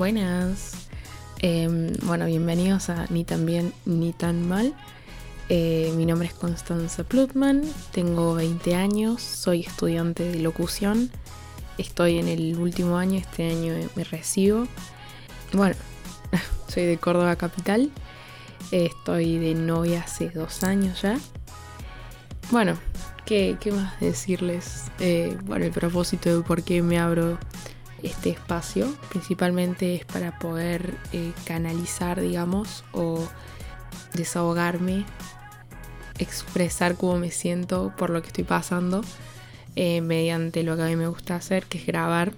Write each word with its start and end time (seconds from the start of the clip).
Buenas. 0.00 0.88
Em, 1.40 1.92
bueno, 2.04 2.24
bienvenidos 2.24 2.88
a 2.88 3.04
Ni 3.10 3.22
tan 3.22 3.44
bien 3.44 3.74
ni 3.84 4.14
tan 4.14 4.48
mal. 4.48 4.74
Eh, 5.50 5.92
mi 5.94 6.06
nombre 6.06 6.26
es 6.26 6.32
Constanza 6.32 7.04
Plutman, 7.04 7.62
tengo 7.92 8.34
20 8.34 8.76
años, 8.76 9.20
soy 9.20 9.60
estudiante 9.60 10.24
de 10.24 10.38
locución, 10.38 11.10
estoy 11.76 12.18
en 12.18 12.28
el 12.28 12.56
último 12.56 12.96
año, 12.96 13.18
este 13.18 13.50
año 13.50 13.74
me 13.94 14.04
recibo. 14.04 14.66
Bueno, 15.52 15.76
soy 16.68 16.84
de 16.84 16.96
Córdoba 16.96 17.36
Capital, 17.36 17.90
estoy 18.70 19.36
de 19.36 19.54
novia 19.54 20.00
hace 20.00 20.30
dos 20.30 20.62
años 20.62 21.02
ya. 21.02 21.18
Bueno, 22.50 22.78
¿qué, 23.26 23.58
más 23.70 24.00
decirles? 24.00 24.84
Eh, 24.98 25.36
bueno, 25.44 25.66
el 25.66 25.72
propósito 25.72 26.38
de 26.38 26.42
por 26.42 26.62
qué 26.62 26.80
me 26.80 26.98
abro 26.98 27.38
este 28.02 28.30
espacio 28.30 28.94
principalmente 29.08 29.94
es 29.94 30.04
para 30.04 30.38
poder 30.38 30.96
eh, 31.12 31.32
canalizar, 31.44 32.20
digamos, 32.20 32.84
o 32.92 33.26
desahogarme, 34.14 35.04
expresar 36.18 36.96
cómo 36.96 37.16
me 37.16 37.30
siento 37.30 37.92
por 37.96 38.10
lo 38.10 38.22
que 38.22 38.28
estoy 38.28 38.44
pasando 38.44 39.02
eh, 39.76 40.00
mediante 40.00 40.62
lo 40.62 40.76
que 40.76 40.82
a 40.82 40.86
mí 40.86 40.96
me 40.96 41.08
gusta 41.08 41.36
hacer, 41.36 41.64
que 41.64 41.78
es 41.78 41.86
grabar. 41.86 42.32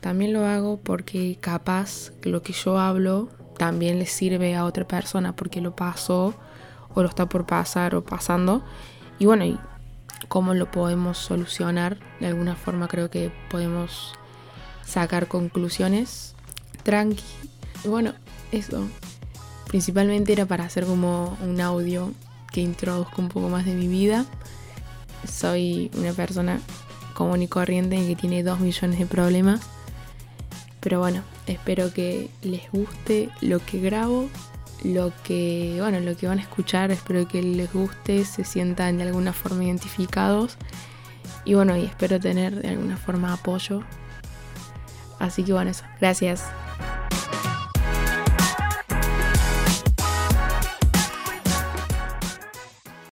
También 0.00 0.32
lo 0.32 0.46
hago 0.46 0.78
porque 0.78 1.38
capaz 1.40 2.10
lo 2.22 2.42
que 2.42 2.52
yo 2.52 2.78
hablo 2.78 3.28
también 3.56 3.98
le 3.98 4.06
sirve 4.06 4.56
a 4.56 4.64
otra 4.64 4.86
persona 4.86 5.36
porque 5.36 5.60
lo 5.60 5.76
pasó 5.76 6.34
o 6.94 7.02
lo 7.02 7.08
está 7.08 7.26
por 7.26 7.46
pasar 7.46 7.94
o 7.94 8.04
pasando. 8.04 8.64
Y 9.18 9.26
bueno, 9.26 9.44
cómo 10.28 10.54
lo 10.54 10.70
podemos 10.70 11.18
solucionar. 11.18 11.98
De 12.20 12.26
alguna 12.26 12.56
forma 12.56 12.88
creo 12.88 13.10
que 13.10 13.30
podemos 13.50 14.14
sacar 14.84 15.28
conclusiones 15.28 16.34
tranqui. 16.82 17.22
Bueno, 17.84 18.12
eso. 18.50 18.86
Principalmente 19.68 20.32
era 20.32 20.46
para 20.46 20.64
hacer 20.64 20.84
como 20.84 21.36
un 21.40 21.60
audio 21.60 22.12
que 22.52 22.60
introduzca 22.60 23.16
un 23.18 23.28
poco 23.28 23.48
más 23.48 23.64
de 23.64 23.74
mi 23.74 23.88
vida. 23.88 24.26
Soy 25.26 25.90
una 25.96 26.12
persona 26.12 26.60
común 27.14 27.42
y 27.42 27.48
corriente 27.48 28.06
que 28.06 28.16
tiene 28.16 28.42
dos 28.42 28.60
millones 28.60 28.98
de 28.98 29.06
problemas. 29.06 29.60
Pero 30.80 30.98
bueno, 30.98 31.22
espero 31.46 31.92
que 31.92 32.28
les 32.42 32.70
guste 32.70 33.30
lo 33.40 33.64
que 33.64 33.80
grabo, 33.80 34.28
lo 34.82 35.12
que, 35.22 35.76
bueno, 35.78 36.00
lo 36.00 36.16
que 36.16 36.26
van 36.26 36.40
a 36.40 36.42
escuchar, 36.42 36.90
espero 36.90 37.26
que 37.28 37.40
les 37.40 37.72
guste, 37.72 38.24
se 38.24 38.44
sientan 38.44 38.98
de 38.98 39.04
alguna 39.04 39.32
forma 39.32 39.64
identificados. 39.64 40.56
Y 41.44 41.54
bueno, 41.54 41.76
y 41.76 41.84
espero 41.84 42.20
tener 42.20 42.60
de 42.60 42.68
alguna 42.70 42.96
forma 42.96 43.32
apoyo 43.32 43.84
Así 45.18 45.44
que 45.44 45.52
bueno, 45.52 45.70
eso. 45.70 45.84
Gracias. 46.00 46.44